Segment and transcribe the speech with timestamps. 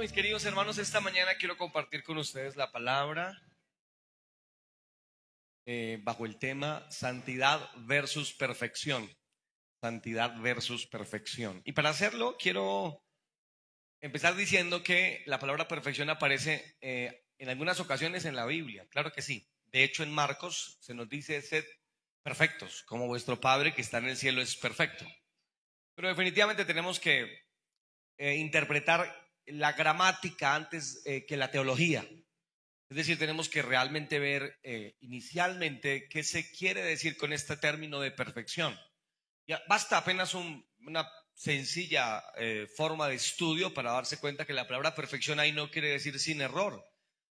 [0.00, 3.38] Mis queridos hermanos, esta mañana quiero compartir con ustedes la palabra
[5.66, 9.14] eh, bajo el tema santidad versus perfección.
[9.82, 11.60] Santidad versus perfección.
[11.66, 13.04] Y para hacerlo, quiero
[14.00, 18.88] empezar diciendo que la palabra perfección aparece eh, en algunas ocasiones en la Biblia.
[18.88, 19.50] Claro que sí.
[19.66, 21.66] De hecho, en Marcos se nos dice, sed
[22.22, 25.04] perfectos, como vuestro Padre que está en el cielo es perfecto.
[25.94, 27.44] Pero definitivamente tenemos que
[28.16, 32.06] eh, interpretar la gramática antes eh, que la teología.
[32.88, 38.00] Es decir, tenemos que realmente ver eh, inicialmente qué se quiere decir con este término
[38.00, 38.78] de perfección.
[39.46, 44.94] Ya, basta apenas una sencilla eh, forma de estudio para darse cuenta que la palabra
[44.94, 46.84] perfección ahí no quiere decir sin error,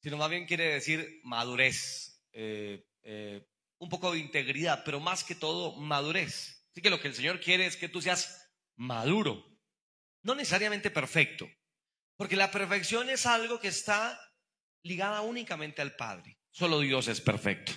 [0.03, 6.65] sino más bien quiere decir madurez, un poco de integridad, pero más que todo madurez.
[6.71, 9.45] Así que lo que el Señor quiere es que tú seas maduro,
[10.23, 11.49] no necesariamente perfecto,
[12.21, 14.21] porque la perfección es algo que está
[14.83, 16.39] ligada únicamente al Padre.
[16.51, 17.73] Solo Dios es perfecto.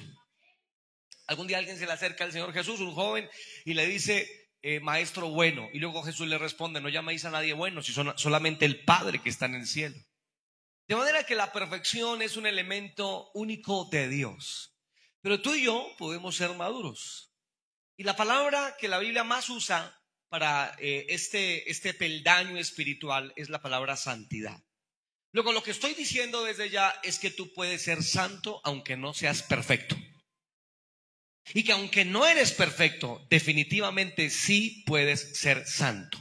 [1.28, 3.30] Algún día alguien se le acerca al Señor Jesús, un joven,
[3.64, 4.28] y le dice,
[4.62, 5.70] eh, maestro bueno.
[5.72, 9.22] Y luego Jesús le responde, no llamáis a nadie bueno, si son solamente el Padre
[9.22, 9.96] que está en el cielo.
[10.90, 14.76] De manera que la perfección es un elemento único de Dios.
[15.22, 17.34] Pero tú y yo podemos ser maduros.
[17.96, 20.03] Y la palabra que la Biblia más usa
[20.34, 24.60] para eh, este, este peldaño espiritual es la palabra santidad.
[25.32, 29.14] Luego, lo que estoy diciendo desde ya es que tú puedes ser santo aunque no
[29.14, 29.96] seas perfecto.
[31.54, 36.18] Y que aunque no eres perfecto, definitivamente sí puedes ser santo.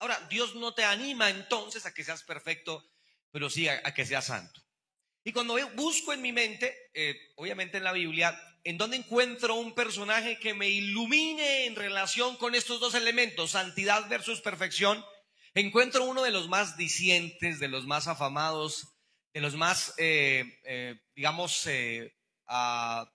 [0.00, 2.90] Ahora, Dios no te anima entonces a que seas perfecto,
[3.30, 4.60] pero sí a, que seas santo.
[5.22, 9.74] Y cuando busco en mi mente, eh, obviamente en la Biblia, en donde encuentro un
[9.74, 15.04] personaje que me ilumine en relación con estos dos elementos, santidad versus perfección,
[15.54, 18.94] encuentro uno de los más dicientes, de los más afamados,
[19.34, 22.14] de los más, eh, eh, digamos, eh,
[22.46, 23.10] ah,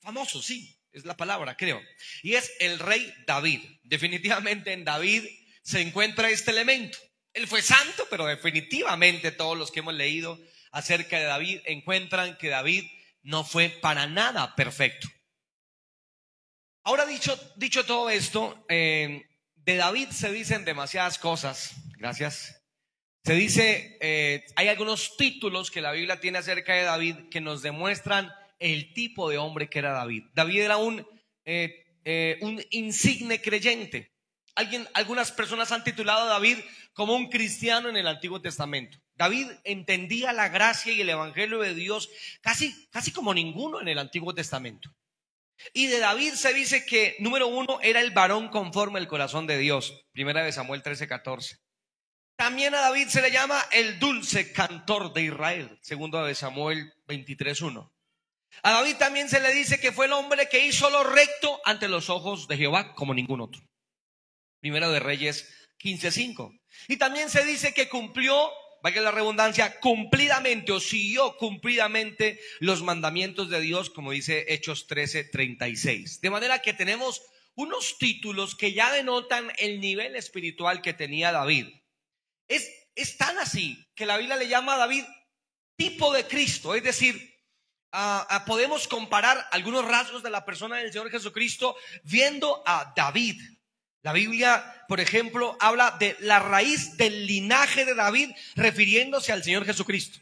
[0.00, 1.80] famosos, sí, es la palabra, creo.
[2.22, 3.60] Y es el rey David.
[3.82, 5.24] Definitivamente en David
[5.62, 6.98] se encuentra este elemento.
[7.32, 10.38] Él fue santo, pero definitivamente todos los que hemos leído
[10.70, 12.84] acerca de David encuentran que David
[13.22, 15.08] no fue para nada perfecto.
[16.84, 19.24] Ahora dicho, dicho todo esto, eh,
[19.54, 21.74] de David se dicen demasiadas cosas.
[21.96, 22.60] Gracias.
[23.24, 27.62] Se dice, eh, hay algunos títulos que la Biblia tiene acerca de David que nos
[27.62, 30.24] demuestran el tipo de hombre que era David.
[30.34, 31.06] David era un,
[31.44, 34.11] eh, un insigne creyente.
[34.54, 36.58] Alguien, algunas personas han titulado a David
[36.92, 38.98] como un cristiano en el Antiguo Testamento.
[39.14, 43.98] David entendía la gracia y el evangelio de Dios casi, casi como ninguno en el
[43.98, 44.90] Antiguo Testamento.
[45.72, 49.58] Y de David se dice que, número uno, era el varón conforme al corazón de
[49.58, 50.04] Dios.
[50.12, 51.58] Primera de Samuel 13, 14.
[52.36, 55.78] También a David se le llama el dulce cantor de Israel.
[55.82, 57.92] Segundo de Samuel 23, 1.
[58.64, 61.88] A David también se le dice que fue el hombre que hizo lo recto ante
[61.88, 63.62] los ojos de Jehová como ningún otro.
[64.62, 66.58] Primero de Reyes 15:5.
[66.88, 68.50] Y también se dice que cumplió
[68.82, 75.24] vaya la redundancia, cumplidamente o siguió cumplidamente los mandamientos de Dios, como dice Hechos 13,
[75.24, 76.20] 36.
[76.20, 77.22] De manera que tenemos
[77.54, 81.68] unos títulos que ya denotan el nivel espiritual que tenía David.
[82.48, 85.04] Es, es tan así que la Biblia le llama a David
[85.76, 87.32] tipo de Cristo, es decir,
[88.46, 93.40] podemos comparar algunos rasgos de la persona del Señor Jesucristo viendo a David.
[94.02, 99.64] La Biblia, por ejemplo, habla de la raíz del linaje de David refiriéndose al Señor
[99.64, 100.18] Jesucristo.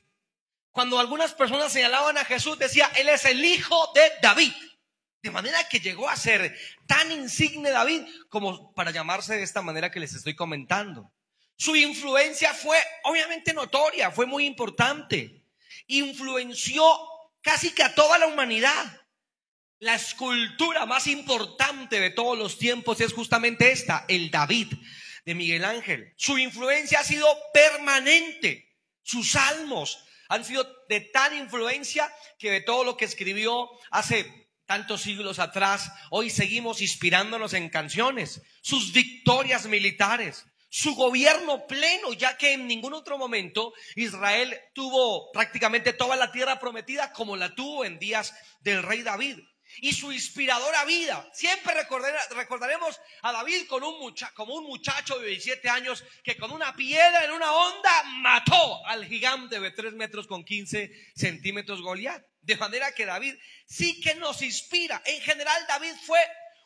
[0.70, 4.52] Cuando algunas personas señalaban a Jesús, decía, Él es el hijo de David.
[5.22, 6.56] De manera que llegó a ser
[6.86, 11.10] tan insigne David como para llamarse de esta manera que les estoy comentando.
[11.56, 15.42] Su influencia fue obviamente notoria, fue muy importante.
[15.88, 16.82] Influenció
[17.42, 19.00] casi que a toda la humanidad.
[19.80, 24.74] La escultura más importante de todos los tiempos es justamente esta, el David
[25.24, 26.12] de Miguel Ángel.
[26.18, 28.76] Su influencia ha sido permanente.
[29.02, 35.00] Sus salmos han sido de tal influencia que de todo lo que escribió hace tantos
[35.00, 38.42] siglos atrás, hoy seguimos inspirándonos en canciones.
[38.60, 45.94] Sus victorias militares, su gobierno pleno, ya que en ningún otro momento Israel tuvo prácticamente
[45.94, 49.38] toda la tierra prometida como la tuvo en días del rey David
[49.78, 51.28] y su inspiradora vida.
[51.32, 56.74] Siempre recordaremos a David con un como un muchacho de 17 años que con una
[56.74, 62.24] piedra en una onda mató al gigante de 3 metros con 15 centímetros Goliat.
[62.40, 63.34] De manera que David
[63.66, 65.02] sí que nos inspira.
[65.04, 66.20] En general David fue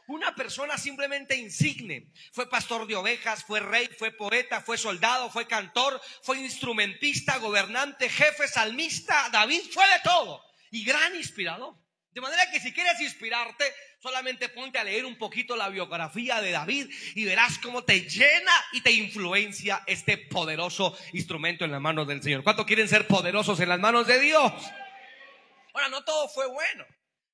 [0.07, 2.11] una persona simplemente insigne.
[2.33, 8.09] Fue pastor de ovejas, fue rey, fue poeta, fue soldado, fue cantor, fue instrumentista, gobernante,
[8.09, 9.29] jefe, salmista.
[9.31, 11.77] David fue de todo y gran inspirador.
[12.15, 13.65] De manera que si quieres inspirarte,
[13.99, 18.53] solamente ponte a leer un poquito la biografía de David y verás cómo te llena
[18.73, 22.45] y te influencia este poderoso instrumento en las manos del Señor.
[22.45, 24.53] ¿Cuánto quieren ser poderosos en las manos de Dios?
[25.73, 26.87] Ahora, no todo fue bueno.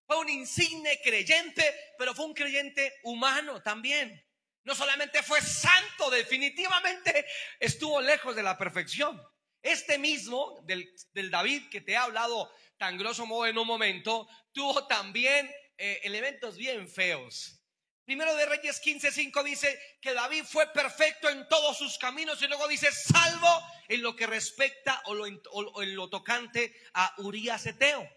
[0.07, 1.63] Fue un insigne creyente,
[1.99, 4.27] pero fue un creyente humano también.
[4.65, 7.27] No solamente fue santo, definitivamente
[7.59, 9.21] estuvo lejos de la perfección.
[9.63, 12.51] Este mismo del, David que te he hablado
[12.81, 17.61] tan grosso modo en un momento, tuvo también eh, elementos bien feos.
[18.07, 22.67] Primero de Reyes 15:5 dice que David fue perfecto en todos sus caminos y luego
[22.69, 28.09] dice salvo en lo que respecta o, lo, en lo tocante a Urias Eteo.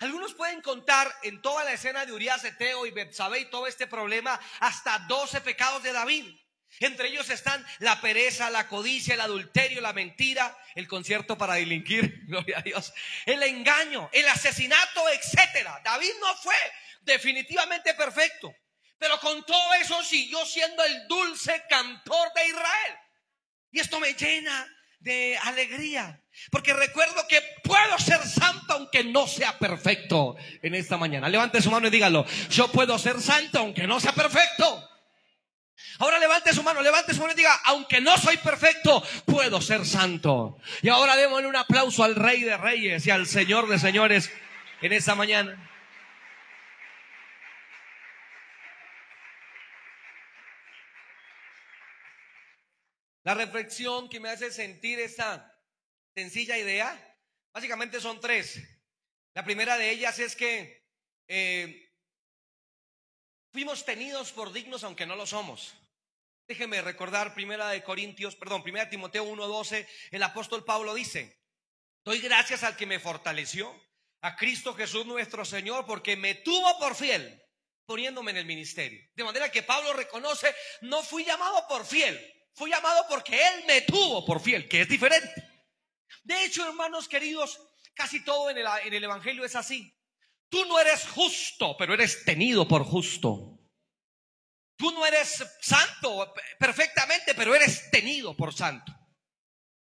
[0.00, 3.86] Algunos pueden contar en toda la escena de Urias, Eteo y Betsabé y todo este
[3.86, 6.24] problema hasta 12 pecados de David.
[6.80, 12.22] Entre ellos están la pereza, la codicia, el adulterio, la mentira, el concierto para delinquir,
[12.26, 12.92] gloria a Dios,
[13.24, 15.80] el engaño, el asesinato, etcétera.
[15.84, 16.54] David no fue
[17.02, 18.54] definitivamente perfecto,
[18.98, 22.98] pero con todo eso siguió siendo el dulce cantor de Israel.
[23.70, 24.66] Y esto me llena
[25.00, 26.22] de alegría.
[26.50, 31.28] Porque recuerdo que puedo ser santo aunque no sea perfecto en esta mañana.
[31.28, 32.26] Levante su mano y dígalo.
[32.50, 34.88] Yo puedo ser santo aunque no sea perfecto.
[35.98, 39.86] Ahora levante su mano, levante su mano y diga, aunque no soy perfecto, puedo ser
[39.86, 40.58] santo.
[40.82, 44.30] Y ahora démosle un aplauso al Rey de Reyes y al Señor de Señores
[44.82, 45.70] en esta mañana.
[53.24, 55.52] La reflexión que me hace sentir esta
[56.14, 57.18] sencilla idea,
[57.52, 58.62] básicamente son tres.
[59.34, 60.86] La primera de ellas es que
[61.26, 61.90] eh,
[63.50, 65.74] fuimos tenidos por dignos aunque no lo somos.
[66.46, 71.40] Déjeme recordar primera de Corintios, perdón, primera de Timoteo 1:12, el apóstol Pablo dice,
[72.04, 73.74] doy gracias al que me fortaleció,
[74.20, 77.42] a Cristo Jesús nuestro Señor, porque me tuvo por fiel,
[77.84, 79.00] poniéndome en el ministerio.
[79.14, 82.18] De manera que Pablo reconoce, no fui llamado por fiel,
[82.56, 85.30] Fui llamado porque Él me tuvo por fiel, que es diferente.
[86.24, 87.60] De hecho, hermanos queridos,
[87.92, 89.94] casi todo el, en el Evangelio es así.
[90.48, 93.55] Tú no eres justo, pero eres tenido por justo.
[94.76, 98.92] Tú no eres santo perfectamente, pero eres tenido por santo.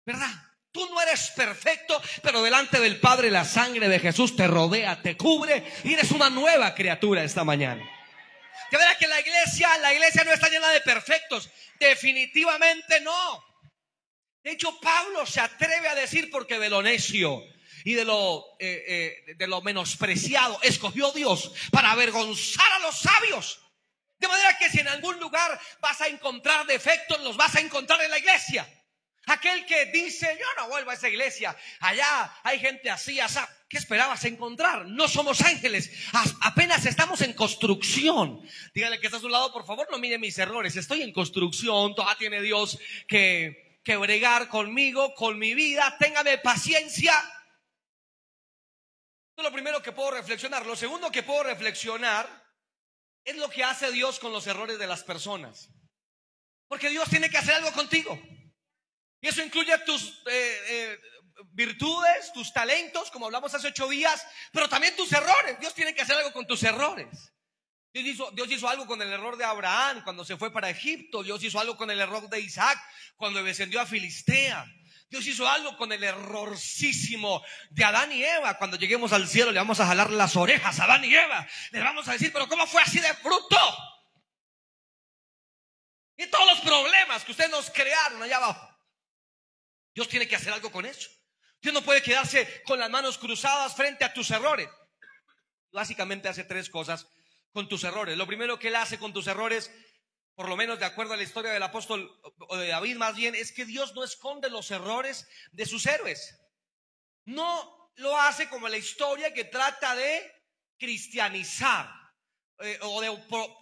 [0.05, 0.31] ¿Verdad?
[0.71, 5.15] Tú no eres perfecto, pero delante del Padre la sangre de Jesús te rodea, te
[5.15, 7.83] cubre y eres una nueva criatura esta mañana.
[8.71, 11.49] De verdad que la iglesia, la iglesia no está llena de perfectos.
[11.79, 13.43] Definitivamente no.
[14.43, 17.43] De hecho, Pablo se atreve a decir porque de lo necio
[17.85, 18.83] y de lo, eh,
[19.27, 23.62] eh, de lo menospreciado escogió Dios para avergonzar a los sabios.
[24.23, 28.01] De manera que si en algún lugar vas a encontrar defectos, los vas a encontrar
[28.03, 28.65] en la iglesia.
[29.25, 33.39] Aquel que dice, yo no vuelvo a esa iglesia, allá hay gente así, así.
[33.67, 34.85] ¿Qué esperabas encontrar?
[34.85, 35.91] No somos ángeles,
[36.39, 38.39] apenas estamos en construcción.
[38.73, 41.93] Dígale que está a su lado, por favor, no mire mis errores, estoy en construcción,
[41.93, 47.13] todavía tiene Dios que, que bregar conmigo, con mi vida, téngame paciencia.
[49.31, 50.65] Esto es lo primero que puedo reflexionar.
[50.65, 52.42] Lo segundo que puedo reflexionar
[53.23, 55.69] es lo que hace Dios con los errores de las personas.
[56.67, 58.19] Porque Dios tiene que hacer algo contigo.
[59.21, 60.99] Y eso incluye tus eh, eh,
[61.51, 65.59] virtudes, tus talentos, como hablamos hace ocho días, pero también tus errores.
[65.59, 67.33] Dios tiene que hacer algo con tus errores.
[67.93, 71.21] Dios hizo, Dios hizo, algo con el error de Abraham cuando se fue para Egipto.
[71.21, 72.79] Dios hizo algo con el error de Isaac
[73.15, 74.65] cuando descendió a Filistea.
[75.13, 78.57] Dios hizo algo con el errorcísimo de Adán y Eva.
[78.57, 81.47] Cuando lleguemos al cielo le vamos a jalar las orejas a Adán y Eva.
[81.69, 83.59] Le vamos a decir, pero ¿cómo fue así de fruto?
[86.17, 88.75] Y todos los problemas que ustedes nos crearon allá abajo.
[89.93, 91.11] Dios tiene que hacer algo con eso.
[91.61, 94.67] Dios no puede quedarse con las manos cruzadas frente a tus errores.
[95.71, 97.05] Básicamente hace tres cosas
[97.51, 98.17] con tus errores.
[98.17, 99.71] Lo primero que Él hace con tus errores,
[100.35, 103.35] por lo menos de acuerdo a la historia del apóstol o de David más bien,
[103.35, 106.39] es que Dios no esconde los errores de sus héroes.
[107.25, 110.31] No lo hace como la historia que trata de
[110.77, 112.03] cristianizar.
[112.59, 113.09] Eh, o de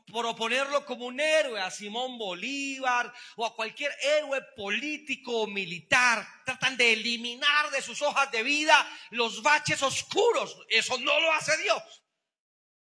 [0.05, 6.27] proponerlo como un héroe a Simón Bolívar o a cualquier héroe político o militar.
[6.45, 8.75] Tratan de eliminar de sus hojas de vida
[9.11, 10.57] los baches oscuros.
[10.67, 11.81] Eso no lo hace Dios.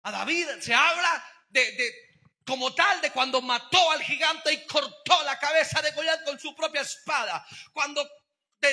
[0.03, 2.04] A David se habla de, de
[2.45, 6.55] como tal de cuando mató al gigante y cortó la cabeza de Goliat con su
[6.55, 7.45] propia espada.
[7.73, 8.07] Cuando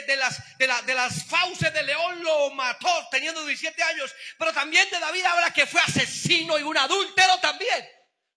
[0.00, 5.52] de, las, fauces de león lo mató teniendo 17 años, pero también de David habla
[5.52, 7.86] que fue asesino y un adúltero también.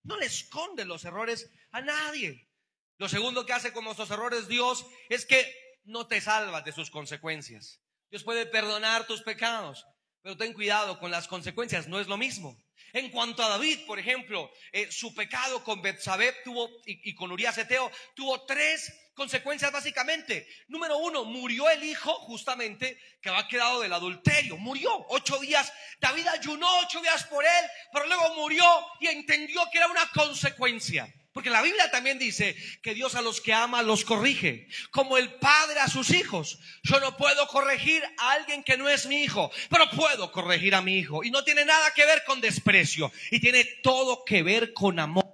[0.04, 2.50] No le esconde los errores a nadie.
[2.98, 6.89] Lo segundo que hace con nuestros errores Dios es que no te salvas de sus
[6.89, 7.82] consecuencias.
[8.10, 9.86] Dios puede perdonar tus pecados,
[10.22, 12.58] pero ten cuidado con las consecuencias, no es lo mismo.
[12.96, 17.58] En cuanto a David, por ejemplo, eh, su pecado con Betsabé tuvo y, con Urias
[17.58, 20.48] Eteo tuvo tres consecuencias básicamente.
[20.70, 24.56] Número uno, murió el hijo justamente que había quedado del adulterio.
[24.56, 25.74] Murió ocho días.
[26.00, 28.64] David ayunó ocho días por él, pero luego murió
[29.02, 31.14] y entendió que era una consecuencia.
[31.36, 35.34] Porque la Biblia también dice que Dios a los que ama los corrige, como el
[35.34, 36.58] padre a sus hijos.
[36.82, 40.82] Yo no puedo corregir a alguien que no es mi hijo, pero puedo corregir a
[40.82, 41.25] mi hijo.
[41.25, 45.25] Y no tiene nada que ver con desprecio, y tiene todo que ver con amor.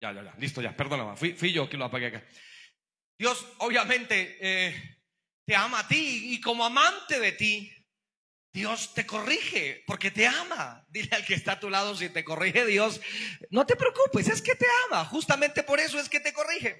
[0.00, 2.24] Ya, ya, ya, listo, ya, perdóname, fui, yo que lo apagué acá.
[3.16, 4.98] Dios obviamente eh,
[5.46, 7.72] te ama a ti y como amante de ti,
[8.52, 10.84] Dios te corrige porque te ama.
[10.88, 13.00] Dile al que está a tu lado si te corrige Dios,
[13.50, 15.04] no te preocupes, es que te ama.
[15.04, 16.78] Justamente por eso es que te corrige.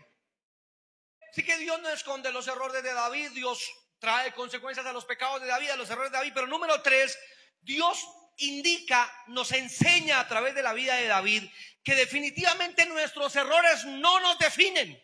[1.30, 5.40] Así que Dios no esconde los errores de David, Dios trae consecuencias a los pecados
[5.40, 6.32] de David, a los errores de David.
[6.34, 7.16] Pero número tres,
[7.60, 8.04] Dios
[8.38, 11.44] indica, nos enseña a través de la vida de David
[11.84, 15.00] que definitivamente nuestros errores no nos definen.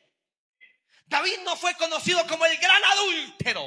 [1.07, 3.63] David no fue conocido como el gran adúltero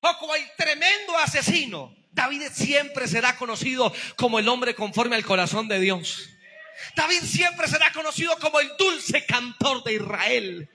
[0.00, 1.94] o como el tremendo asesino.
[2.16, 6.30] David siempre será conocido como el hombre conforme al corazón de Dios.
[6.94, 10.70] David siempre será conocido como el dulce cantor de Israel.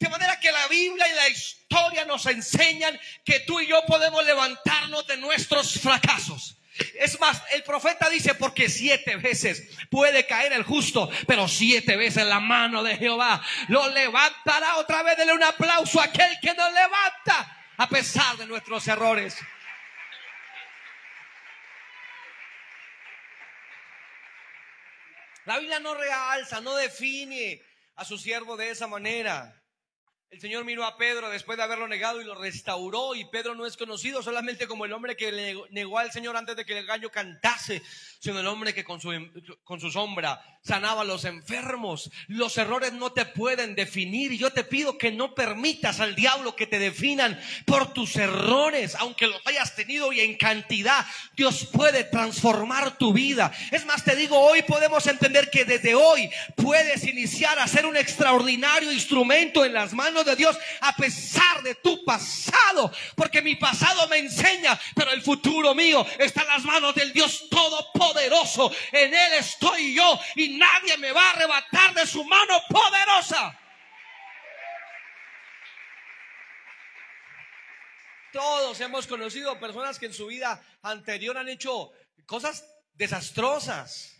[0.00, 4.24] De manera que la Biblia y la historia nos enseñan que tú y yo podemos
[4.26, 6.56] levantarnos de nuestros fracasos.
[6.98, 12.26] Es más, el profeta dice, porque siete veces puede caer el justo, pero siete veces
[12.26, 14.76] la mano de Jehová lo levantará.
[14.78, 19.36] Otra vez dele un aplauso a aquel que nos levanta a pesar de nuestros errores.
[25.46, 27.62] La Biblia no realza, no define
[27.96, 29.59] a su siervo de esa manera.
[30.30, 33.66] El Señor miró a Pedro después de haberlo negado y lo restauró y Pedro no
[33.66, 36.86] es conocido solamente como el hombre que le negó al Señor antes de que el
[36.86, 37.82] gallo cantase,
[38.20, 39.10] sino el hombre que con su,
[39.64, 42.12] con su sombra sanaba a los enfermos.
[42.28, 46.54] Los errores no te pueden definir y yo te pido que no permitas al diablo
[46.54, 51.04] que te definan por tus errores, aunque los hayas tenido y en cantidad.
[51.34, 53.50] Dios puede transformar tu vida.
[53.72, 57.96] Es más, te digo, hoy podemos entender que desde hoy puedes iniciar a ser un
[57.96, 64.08] extraordinario instrumento en las manos de Dios a pesar de tu pasado, porque mi pasado
[64.08, 68.70] me enseña, pero el futuro mío está en las manos del Dios Todopoderoso.
[68.92, 73.56] En Él estoy yo y nadie me va a arrebatar de su mano poderosa.
[78.32, 81.90] Todos hemos conocido personas que en su vida anterior han hecho
[82.26, 84.16] cosas desastrosas.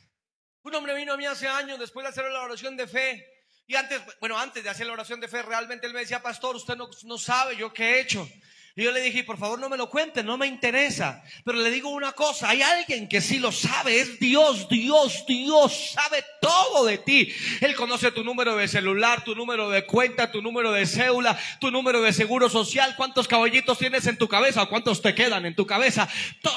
[0.62, 3.39] Un hombre vino a mí hace años después de hacer la oración de fe
[3.70, 6.56] y antes, bueno, antes de hacer la oración de fe, realmente él me decía, pastor,
[6.56, 8.28] usted no, no sabe yo qué he hecho.
[8.74, 11.22] Y yo le dije, por favor no me lo cuente, no me interesa.
[11.44, 15.92] Pero le digo una cosa, hay alguien que sí lo sabe, es Dios, Dios, Dios
[15.92, 17.32] sabe todo de ti.
[17.60, 21.70] Él conoce tu número de celular, tu número de cuenta, tu número de cédula, tu
[21.70, 25.54] número de seguro social, cuántos caballitos tienes en tu cabeza o cuántos te quedan en
[25.54, 26.08] tu cabeza.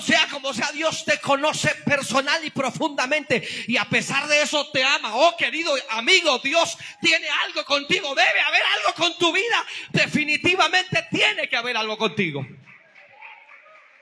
[0.04, 3.48] Sea como sea, Dios te conoce personal y profundamente.
[3.68, 5.16] Y a pesar de eso te ama.
[5.16, 9.66] Oh querido amigo, Dios tiene algo contigo, debe haber algo con tu vida.
[9.92, 12.46] Definitivamente tiene que haber algo contigo.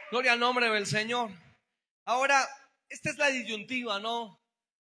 [0.10, 1.32] Gloria al nombre del Señor.
[2.06, 2.48] Ahora,
[2.90, 4.41] esta es la disyuntiva, ¿no?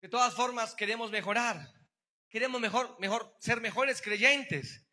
[0.03, 1.73] De todas formas, queremos mejorar.
[2.29, 4.85] Queremos mejor, mejor, ser mejores creyentes.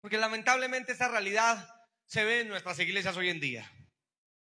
[0.00, 1.68] Porque lamentablemente esta realidad
[2.04, 3.72] se ve en nuestras iglesias hoy en día.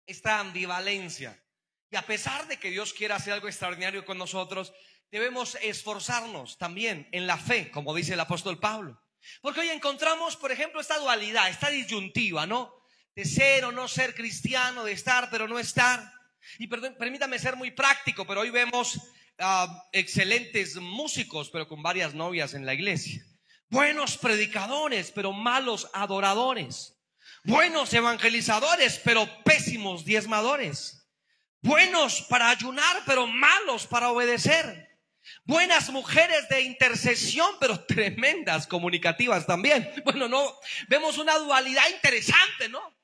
[0.07, 1.43] Esta ambivalencia.
[1.91, 4.75] Y a pesar de que Dios quiera hacer algo extraordinario con nosotros,
[5.11, 9.01] debemos esforzarnos también en la fe, como dice el apóstol Pablo.
[9.41, 12.79] Porque hoy encontramos, por ejemplo, esta dualidad, esta disyuntiva, ¿no?
[13.19, 16.13] de ser o no ser cristiano, de estar pero no estar.
[16.57, 18.97] Y permítame ser muy práctico, pero hoy vemos
[19.39, 23.25] ah, excelentes músicos, pero con varias novias en la iglesia.
[23.71, 26.97] Buenos predicadores, pero malos adoradores.
[27.45, 31.07] Buenos evangelizadores, pero pésimos diezmadores.
[31.61, 34.89] Buenos para ayunar, pero malos para obedecer.
[35.45, 39.91] Buenas mujeres de intercesión, pero tremendas comunicativas también.
[40.05, 42.98] Bueno, no, vemos una dualidad interesante, ¿no?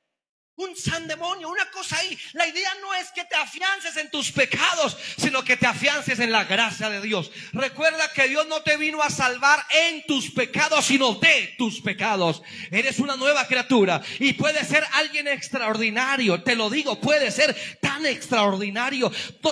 [0.56, 2.16] Un san demonio, una cosa ahí.
[2.32, 6.30] La idea no es que te afiances en tus pecados, sino que te afiances en
[6.30, 7.30] la gracia de Dios.
[7.52, 12.42] Recuerda que Dios no te vino a salvar en tus pecados, sino de tus pecados.
[12.70, 16.42] Eres una nueva criatura y puedes ser alguien extraordinario.
[16.42, 19.10] Te lo digo, puede ser tan extraordinario.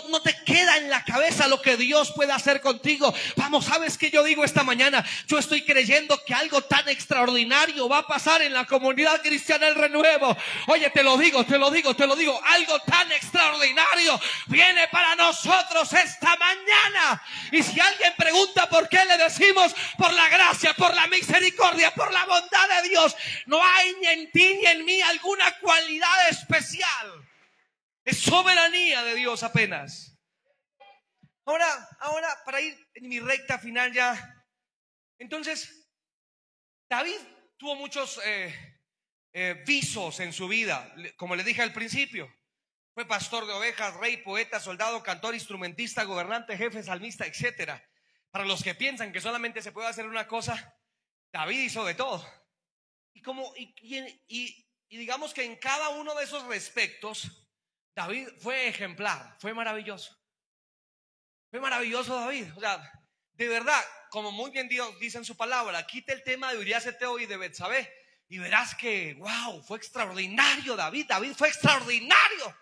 [0.09, 3.13] No te queda en la cabeza lo que Dios puede hacer contigo.
[3.37, 5.05] Vamos, ¿sabes qué yo digo esta mañana?
[5.27, 9.75] Yo estoy creyendo que algo tan extraordinario va a pasar en la comunidad cristiana el
[9.75, 10.37] renuevo.
[10.69, 12.41] Oye, te lo digo, te lo digo, te lo digo.
[12.45, 17.23] Algo tan extraordinario viene para nosotros esta mañana.
[17.51, 22.13] Y si alguien pregunta por qué le decimos por la gracia, por la misericordia, por
[22.13, 27.29] la bondad de Dios, no hay ni en ti ni en mí alguna cualidad especial.
[28.05, 30.17] Es soberanía de Dios apenas.
[31.45, 34.45] Ahora, ahora, para ir en mi recta final ya.
[35.19, 35.89] Entonces,
[36.89, 37.19] David
[37.57, 38.72] tuvo muchos eh,
[39.35, 42.31] eh, visos en su vida, como le dije al principio.
[42.93, 47.83] Fue pastor de ovejas, rey, poeta, soldado, cantor, instrumentista, gobernante, jefe, salmista, etcétera.
[48.31, 50.77] Para los que piensan que solamente se puede hacer una cosa,
[51.33, 52.27] David hizo de todo.
[53.15, 57.49] Y como y, digamos que en cada uno de esos respectos,
[57.95, 60.19] David fue ejemplar, fue maravilloso.
[61.51, 62.49] Fue maravilloso David.
[62.55, 62.93] O sea,
[63.33, 66.85] de verdad, como muy bien Dios dice en su palabra, quite el tema de Urias
[66.85, 68.02] Eteo y de Betsabé
[68.33, 71.05] y verás que, wow, fue extraordinario David.
[71.07, 72.57] David fue extraordinario.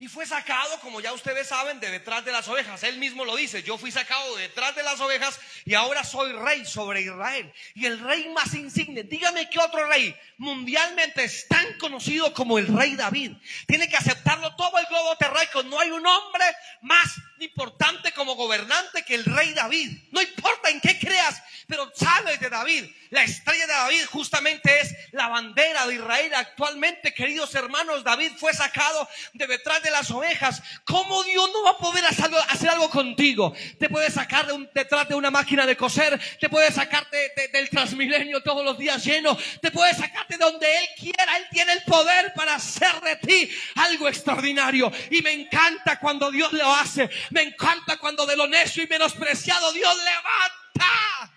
[0.00, 2.84] Y fue sacado, como ya ustedes saben, de detrás de las ovejas.
[2.84, 6.30] Él mismo lo dice, yo fui sacado de detrás de las ovejas y ahora soy
[6.32, 7.52] rey sobre Israel.
[7.74, 12.68] Y el rey más insigne, dígame qué otro rey mundialmente es tan conocido como el
[12.68, 13.32] rey David.
[13.66, 15.64] Tiene que aceptarlo todo el globo terráqueo.
[15.64, 16.44] No hay un hombre
[16.82, 17.08] más
[17.40, 19.98] importante como gobernante que el rey David.
[20.12, 22.84] No importa en qué creas, pero sabes de David.
[23.10, 26.32] La estrella de David justamente es la bandera de Israel.
[26.34, 30.62] Actualmente, queridos hermanos, David fue sacado de detrás de las ovejas.
[30.84, 33.54] ¿Cómo Dios no va a poder hacer algo, hacer algo contigo?
[33.78, 37.68] Te puede sacar de un, detrás de una máquina de coser, te puede sacarte del
[37.70, 41.36] transmilenio todos los días lleno, te puede sacarte de donde Él quiera.
[41.36, 44.90] Él tiene el poder para hacer de ti algo extraordinario.
[45.10, 47.08] Y me encanta cuando Dios lo hace.
[47.30, 51.34] Me encanta cuando de lo necio y menospreciado Dios levanta.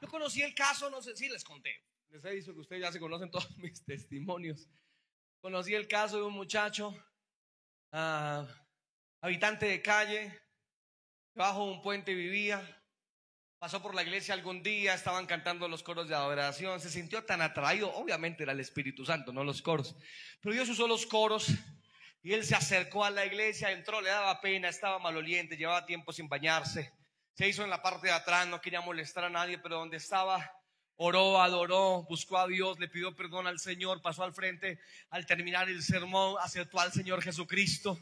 [0.00, 1.82] Yo conocí el caso, no sé si les conté.
[2.10, 4.68] Les he dicho que ustedes ya se conocen todos mis testimonios.
[5.40, 6.92] Conocí el caso de un muchacho,
[7.92, 8.44] ah,
[9.20, 10.36] habitante de calle,
[11.32, 12.60] bajo un puente vivía,
[13.60, 17.40] pasó por la iglesia algún día, estaban cantando los coros de adoración, se sintió tan
[17.40, 19.94] atraído, obviamente era el Espíritu Santo, no los coros,
[20.40, 21.46] pero Dios usó los coros
[22.20, 26.12] y él se acercó a la iglesia, entró, le daba pena, estaba maloliente, llevaba tiempo
[26.12, 26.92] sin bañarse,
[27.34, 30.57] se hizo en la parte de atrás, no quería molestar a nadie, pero donde estaba
[30.98, 34.78] oró, adoró, buscó a Dios, le pidió perdón al Señor, pasó al frente
[35.10, 37.98] al terminar el sermón, aceptó al Señor Jesucristo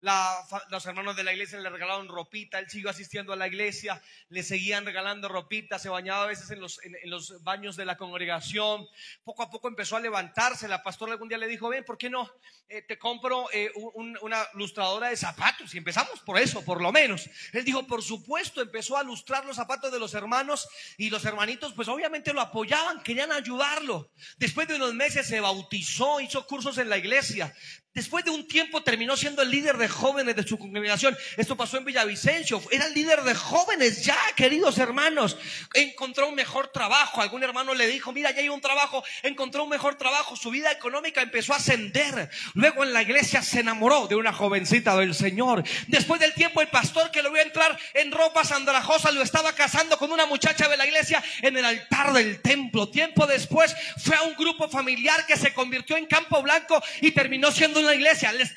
[0.00, 4.42] los hermanos de la iglesia le regalaron ropita, él siguió asistiendo a la iglesia, le
[4.42, 8.86] seguían regalando ropita, se bañaba a veces en los, en, los baños de la congregación,
[9.24, 12.10] poco a poco empezó a levantarse, la pastora algún día le dijo, ven, ¿por qué
[12.10, 12.30] no?
[12.68, 17.28] Eh, te compro eh, una lustradora de zapatos y empezamos por eso, por lo menos.
[17.52, 21.72] Él dijo, por supuesto, empezó a lustrar los zapatos de los hermanos y los hermanitos
[21.74, 24.10] pues obviamente lo apoyaban, querían ayudarlo.
[24.36, 27.54] Después de unos meses se bautizó, hizo cursos en la iglesia,
[27.96, 31.16] Después de un tiempo terminó siendo el líder de jóvenes de su congregación.
[31.38, 32.60] Esto pasó en Villavicencio.
[32.70, 35.38] Era el líder de jóvenes ya, queridos hermanos.
[35.72, 37.22] Encontró un mejor trabajo.
[37.22, 39.02] Algún hermano le dijo, mira, ya hay un trabajo.
[39.22, 40.36] Encontró un mejor trabajo.
[40.36, 42.28] Su vida económica empezó a ascender.
[42.52, 45.64] Luego en la iglesia se enamoró de una jovencita del Señor.
[45.86, 49.96] Después del tiempo el pastor que lo vio entrar en ropas andrajosas lo estaba casando
[49.96, 52.90] con una muchacha de la iglesia en el altar del templo.
[52.90, 57.50] Tiempo después fue a un grupo familiar que se convirtió en Campo Blanco y terminó
[57.50, 58.32] siendo la iglesia.
[58.32, 58.52] Les,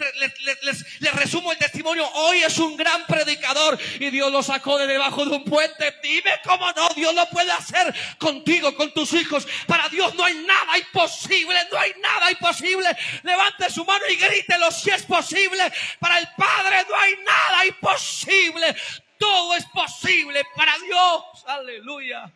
[0.62, 2.10] les, resumo el testimonio.
[2.13, 5.96] Hoy es un gran predicador y Dios lo sacó de debajo de un puente.
[6.04, 9.48] Dime cómo no, Dios lo puede hacer contigo, con tus hijos.
[9.68, 12.89] Para Dios no hay nada imposible, no hay nada imposible.
[13.24, 15.72] Levante su mano y grítelo si es posible.
[16.00, 18.76] Para el Padre no hay nada imposible.
[19.18, 21.24] Todo es posible para Dios.
[21.46, 22.32] Aleluya.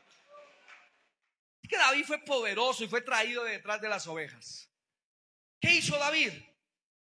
[1.68, 4.70] que David fue poderoso y fue traído detrás de las ovejas.
[5.60, 6.34] ¿Qué hizo David?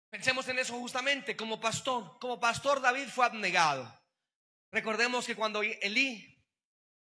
[0.09, 2.17] Pensemos en eso justamente como pastor.
[2.19, 3.93] Como pastor David fue abnegado.
[4.71, 6.43] Recordemos que cuando Elí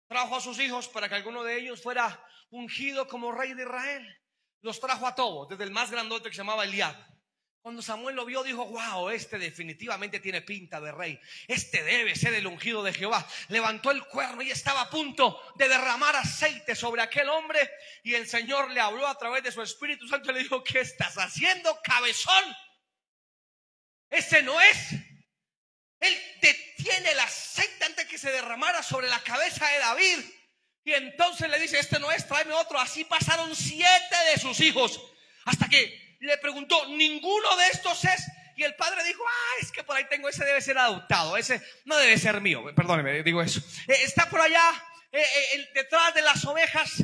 [0.06, 4.20] trajo a sus hijos para que alguno de ellos fuera ungido como rey de Israel,
[4.62, 6.94] los trajo a todos, desde el más grandote que se llamaba Eliab.
[7.60, 11.18] Cuando Samuel lo vio, dijo, wow, este definitivamente tiene pinta de rey.
[11.48, 13.26] Este debe ser el ungido de Jehová.
[13.48, 17.70] Levantó el cuerno y estaba a punto de derramar aceite sobre aquel hombre.
[18.02, 20.80] Y el Señor le habló a través de su Espíritu Santo y le dijo, ¿qué
[20.80, 22.44] estás haciendo, cabezón?
[24.14, 24.92] Ese no es.
[26.00, 30.18] Él detiene el aceite antes que se derramara sobre la cabeza de David.
[30.84, 32.78] Y entonces le dice, este no es, tráeme otro.
[32.78, 35.00] Así pasaron siete de sus hijos.
[35.46, 38.24] Hasta que le preguntó, ninguno de estos es.
[38.56, 41.60] Y el padre dijo, ah, es que por ahí tengo, ese debe ser adoptado, ese
[41.84, 43.60] no debe ser mío, perdóneme, digo eso.
[43.88, 44.70] Eh, está por allá,
[45.10, 45.24] eh,
[45.54, 47.02] eh, detrás de las ovejas.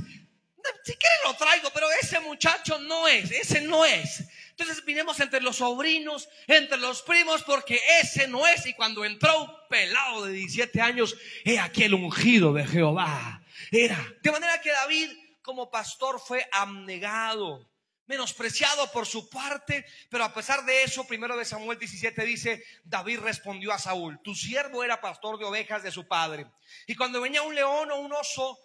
[0.84, 4.24] Si quiere lo traigo, pero ese muchacho no es, ese no es.
[4.50, 8.66] Entonces vinimos entre los sobrinos, entre los primos, porque ese no es.
[8.66, 13.42] Y cuando entró un pelado de 17 años, he aquí el ungido de Jehová.
[13.70, 14.14] Era.
[14.22, 15.10] De manera que David,
[15.42, 17.70] como pastor, fue abnegado
[18.10, 23.20] menospreciado por su parte, pero a pesar de eso, primero de Samuel 17 dice, David
[23.20, 26.50] respondió a Saúl, tu siervo era pastor de ovejas de su padre.
[26.88, 28.58] Y cuando venía un león o un oso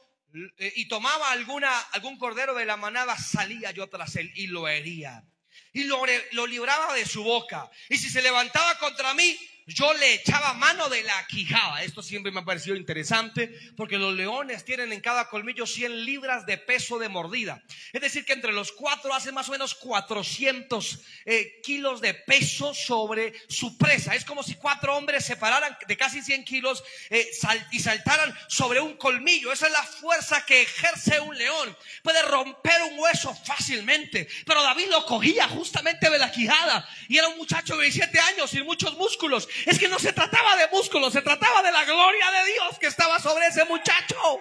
[0.57, 5.23] y tomaba alguna, algún cordero de la manada, salía yo tras él y lo hería.
[5.71, 7.69] Y lo, lo libraba de su boca.
[7.89, 11.83] Y si se levantaba contra mí, yo le echaba mano de la quijada.
[11.83, 16.45] Esto siempre me ha parecido interesante porque los leones tienen en cada colmillo 100 libras
[16.45, 17.63] de peso de mordida.
[17.91, 22.75] Es decir, que entre los cuatro hacen más o menos 400 eh, kilos de peso
[22.75, 24.13] sobre su presa.
[24.13, 27.27] Es como si cuatro hombres se pararan de casi 100 kilos eh,
[27.71, 29.51] y saltaran sobre un colmillo.
[29.51, 31.75] Esa es la fuerza que ejerce un león.
[32.03, 34.27] Puede romper un hueso fácilmente.
[34.45, 36.87] Pero David lo cogía justamente de la quijada.
[37.07, 39.49] Y era un muchacho de 17 años sin muchos músculos.
[39.65, 42.87] Es que no se trataba de músculos, se trataba de la gloria de Dios que
[42.87, 44.39] estaba sobre ese muchacho.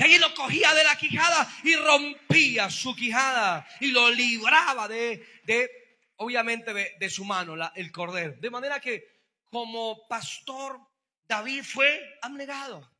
[0.00, 5.70] Y lo cogía de la quijada y rompía su quijada y lo libraba de, de
[6.16, 8.34] obviamente, de, su mano, el cordero.
[8.38, 9.06] De manera que
[9.50, 10.80] como pastor,
[11.24, 12.90] David fue abnegado.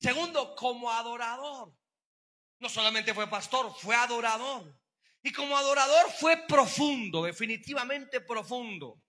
[0.00, 1.72] Segundo, como adorador.
[2.58, 4.78] No solamente fue pastor, fue adorador.
[5.22, 9.02] Y como adorador fue profundo, definitivamente profundo.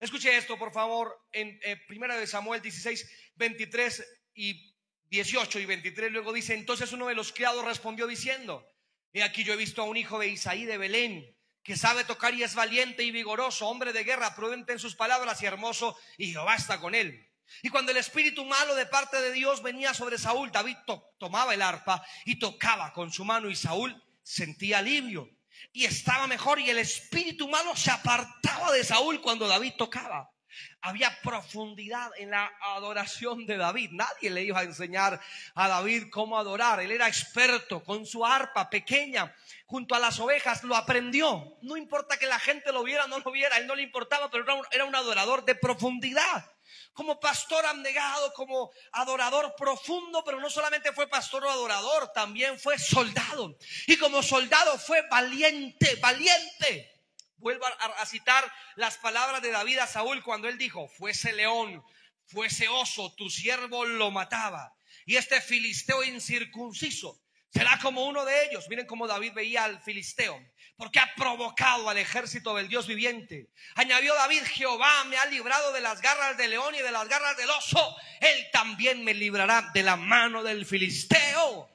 [0.00, 4.76] Escuche esto, por favor, en eh, Primera de Samuel 16, 23 y
[5.10, 6.12] 18 y 23.
[6.12, 8.64] Luego dice, entonces uno de los criados respondió diciendo,
[9.12, 12.32] he aquí yo he visto a un hijo de Isaí de Belén, que sabe tocar
[12.32, 16.30] y es valiente y vigoroso, hombre de guerra, prudente en sus palabras y hermoso, y
[16.30, 17.28] Jehová está con él.
[17.62, 20.76] Y cuando el espíritu malo de parte de Dios venía sobre Saúl, David
[21.18, 25.28] tomaba el arpa y tocaba con su mano y Saúl sentía alivio
[25.72, 30.30] y estaba mejor y el espíritu malo se apartaba de Saúl cuando David tocaba.
[30.80, 33.90] Había profundidad en la adoración de David.
[33.92, 35.20] Nadie le iba a enseñar
[35.54, 36.80] a David cómo adorar.
[36.80, 39.34] Él era experto con su arpa pequeña
[39.66, 40.64] junto a las ovejas.
[40.64, 41.58] Lo aprendió.
[41.62, 43.56] No importa que la gente lo viera o no lo viera.
[43.56, 46.44] A él no le importaba, pero era un adorador de profundidad
[46.92, 52.76] como pastor abnegado, como adorador profundo, pero no solamente fue pastor o adorador, también fue
[52.76, 53.56] soldado.
[53.86, 56.97] Y como soldado fue valiente, valiente.
[57.38, 61.84] Vuelvo a, citar las palabras de David a Saúl cuando él dijo, fuese león,
[62.26, 64.74] fuese oso, tu siervo lo mataba.
[65.06, 67.20] Y este filisteo incircunciso
[67.50, 68.66] será como uno de ellos.
[68.68, 70.38] Miren cómo David veía al filisteo
[70.78, 73.50] porque ha provocado al ejército del Dios viviente.
[73.74, 77.36] Añadió David, Jehová me ha librado de las garras del león y de las garras
[77.36, 77.96] del oso.
[78.20, 81.68] Él también me librará de la mano del filisteo.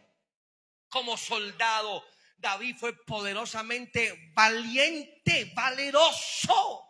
[0.87, 2.05] Como soldado,
[2.37, 6.81] David fue poderosamente valiente, valeroso.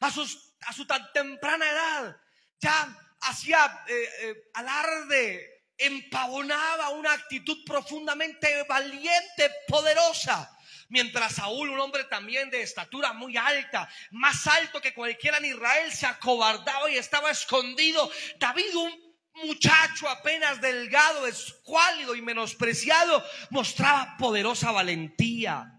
[0.00, 2.16] A, su tan temprana edad,
[2.60, 10.52] ya hacía eh, eh, alarde, empavonaba una actitud profundamente valiente, poderosa.
[10.88, 15.92] Mientras Saúl, un hombre también de estatura muy alta, más alto que cualquiera en Israel,
[15.92, 18.08] se acobardaba y estaba escondido.
[18.38, 19.05] David, un
[19.44, 25.72] muchacho apenas delgado, escuálido y menospreciado, mostraba poderosa valentía.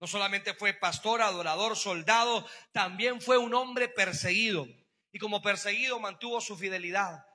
[0.00, 4.66] No solamente fue pastor, adorador, soldado, también fue un hombre perseguido.
[5.12, 7.26] Y como perseguido mantuvo su fidelidad.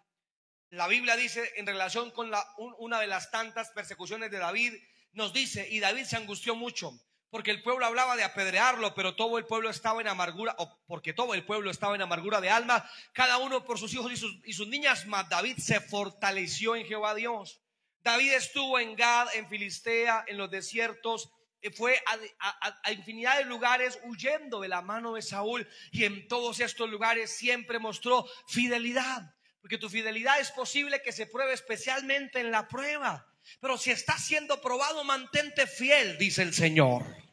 [0.70, 4.74] La Biblia dice en relación con la, una de las tantas persecuciones de David,
[5.14, 6.92] nos dice, y David se angustió mucho,
[7.36, 11.12] porque el pueblo hablaba de apedrearlo, pero todo el pueblo estaba en amargura, o porque
[11.12, 14.10] todo el pueblo estaba en amargura de alma, cada uno por sus hijos
[14.46, 17.60] y sus, niñas, mas David se fortaleció en Jehová Dios.
[18.04, 21.30] David estuvo en Gad, en Filistea, en los desiertos,
[21.62, 22.02] eh, fue
[22.40, 26.90] a, a, infinidad de lugares huyendo de la mano de Saúl y en todos estos
[26.90, 32.70] lugares siempre mostró fidelidad, porque tu fidelidad es posible que se pruebe especialmente en la
[32.70, 33.28] prueba.
[33.60, 37.25] Pero si está siendo probado, mantente fiel, dice el Señor.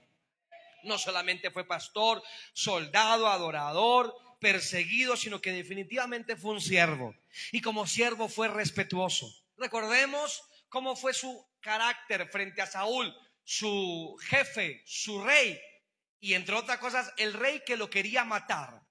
[0.84, 7.14] No solamente fue pastor, soldado, adorador, perseguido, sino que definitivamente fue un siervo.
[7.52, 9.32] Y como siervo fue respetuoso.
[9.56, 13.14] Recordemos cómo fue su carácter frente a Saúl,
[13.44, 15.58] su jefe, su rey,
[16.18, 18.82] y entre otras cosas, el rey que lo quería matar.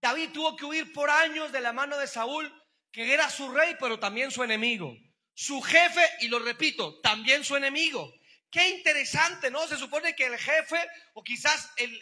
[0.00, 2.52] David tuvo que huir por años de la mano de Saúl,
[2.90, 4.96] que era su rey, pero también su enemigo.
[5.34, 8.12] Su jefe, y lo repito, también su enemigo.
[8.54, 9.66] Qué interesante, ¿no?
[9.66, 10.78] Se supone que el jefe,
[11.14, 11.98] o quizás el,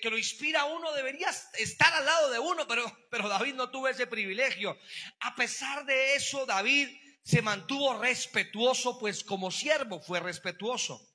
[0.00, 3.86] que lo inspira a uno, debería estar al lado de uno, pero, David no tuvo
[3.88, 4.74] ese privilegio.
[5.20, 6.88] A pesar de eso, David
[7.22, 11.06] se mantuvo respetuoso, pues como siervo fue respetuoso.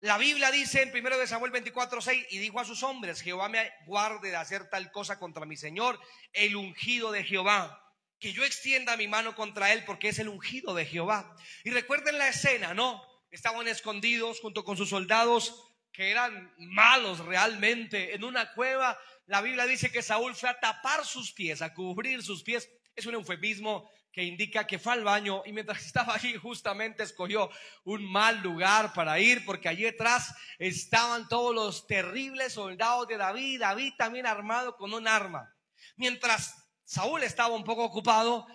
[0.00, 3.48] La Biblia dice en 1 de Samuel 24, 6, y dijo a sus hombres, Jehová
[3.48, 6.00] me guarde de hacer tal cosa contra mi Señor,
[6.32, 7.80] el ungido de Jehová,
[8.18, 11.36] que yo extienda mi mano contra él porque es el ungido de Jehová.
[11.62, 13.00] Y recuerden la escena, ¿no?
[13.30, 18.98] Estaban escondidos junto con sus soldados que eran malos realmente en una cueva.
[19.26, 22.70] La Biblia dice que Saúl fue a tapar sus pies, a cubrir sus pies.
[22.94, 27.50] Es un eufemismo que indica que fue al baño y mientras estaba allí justamente escogió
[27.84, 33.60] un mal lugar para ir porque allí detrás estaban todos los terribles soldados de David,
[33.60, 35.54] David también armado con un arma.
[35.96, 38.46] Mientras Saúl estaba un poco ocupado,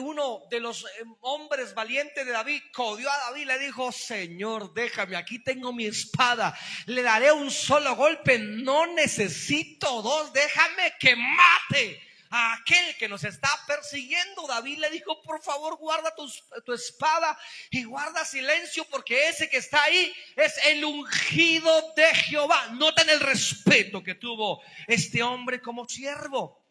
[0.00, 0.88] uno de los eh,
[1.20, 5.86] hombres valientes de David codió a David y le dijo, Señor, déjame, aquí tengo mi
[5.86, 13.08] espada, le daré un solo golpe, no necesito dos, déjame que mate a aquel que
[13.08, 14.46] nos está persiguiendo.
[14.46, 16.30] David le dijo, por favor, guarda tu,
[16.64, 17.38] tu, espada
[17.70, 22.68] y guarda silencio porque ese que está ahí es el ungido de Jehová.
[22.72, 26.62] Noten el respeto que tuvo este hombre como siervo.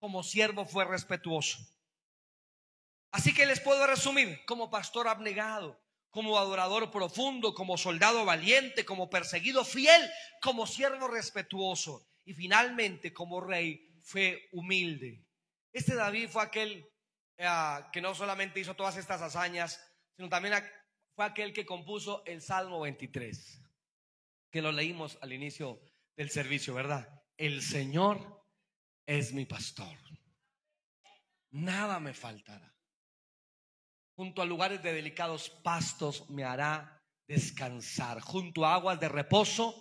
[0.00, 1.58] Como siervo fue respetuoso.
[3.14, 9.08] Así que les puedo resumir, como pastor abnegado, como adorador profundo, como soldado valiente, como
[9.08, 10.02] perseguido fiel,
[10.42, 15.24] como siervo respetuoso y finalmente como rey fue humilde.
[15.72, 16.90] Este David fue aquel
[17.38, 17.48] eh,
[17.92, 19.80] que no solamente hizo todas estas hazañas,
[20.16, 20.54] sino también
[21.14, 23.62] fue aquel que compuso el Salmo 23,
[24.50, 25.80] que lo leímos al inicio
[26.16, 27.22] del servicio, ¿verdad?
[27.36, 28.44] El Señor
[29.06, 29.96] es mi pastor.
[31.52, 32.73] Nada me faltará.
[34.16, 38.20] Junto a lugares de delicados pastos me hará descansar.
[38.20, 39.74] Junto a aguas de reposo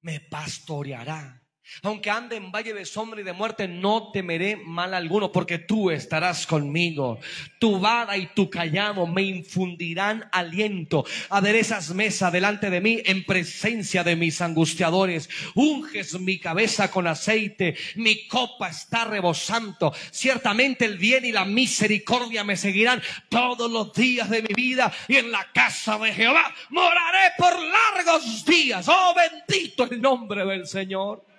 [0.00, 1.39] me pastoreará.
[1.82, 5.90] Aunque ande en valle de sombra y de muerte, no temeré mal alguno, porque tú
[5.90, 7.18] estarás conmigo.
[7.58, 11.04] Tu vara y tu callado me infundirán aliento.
[11.28, 15.28] Aderezas mesa delante de mí en presencia de mis angustiadores.
[15.54, 19.92] Unges mi cabeza con aceite, mi copa está rebosando.
[20.10, 25.16] Ciertamente el bien y la misericordia me seguirán todos los días de mi vida y
[25.16, 28.86] en la casa de Jehová moraré por largos días.
[28.88, 31.29] Oh, bendito el nombre del Señor.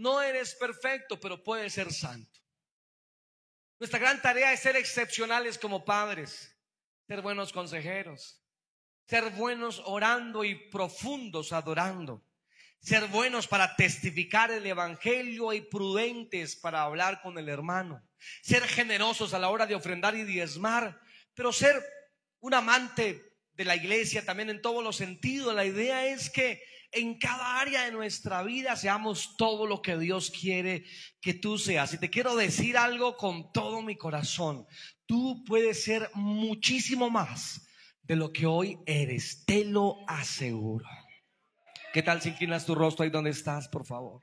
[0.00, 2.40] No eres perfecto, pero puedes ser santo.
[3.78, 6.56] Nuestra gran tarea es ser excepcionales como padres,
[7.06, 8.42] ser buenos consejeros,
[9.06, 12.26] ser buenos orando y profundos adorando,
[12.78, 18.02] ser buenos para testificar el Evangelio y prudentes para hablar con el hermano,
[18.40, 20.98] ser generosos a la hora de ofrendar y diezmar,
[21.34, 21.78] pero ser
[22.38, 25.54] un amante de la iglesia también en todos los sentidos.
[25.54, 30.30] La idea es que en cada área de nuestra vida seamos todo lo que Dios
[30.30, 30.84] quiere
[31.20, 31.94] que tú seas.
[31.94, 34.66] Y te quiero decir algo con todo mi corazón.
[35.06, 37.66] Tú puedes ser muchísimo más
[38.02, 39.44] de lo que hoy eres.
[39.44, 40.86] Te lo aseguro.
[41.92, 44.22] ¿Qué tal si inclinas tu rostro ahí donde estás, por favor?